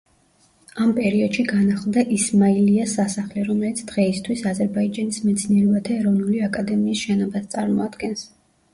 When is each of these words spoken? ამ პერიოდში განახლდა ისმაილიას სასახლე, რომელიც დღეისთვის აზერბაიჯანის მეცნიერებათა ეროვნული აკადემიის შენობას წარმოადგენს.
ამ 0.85 0.93
პერიოდში 0.99 1.45
განახლდა 1.51 2.05
ისმაილიას 2.15 2.97
სასახლე, 3.01 3.45
რომელიც 3.51 3.85
დღეისთვის 3.93 4.43
აზერბაიჯანის 4.55 5.23
მეცნიერებათა 5.29 5.97
ეროვნული 6.01 6.45
აკადემიის 6.51 7.09
შენობას 7.09 7.51
წარმოადგენს. 7.57 8.31